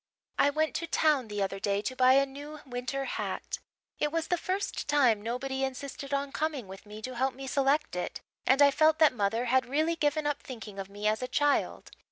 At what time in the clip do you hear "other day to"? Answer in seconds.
1.43-1.95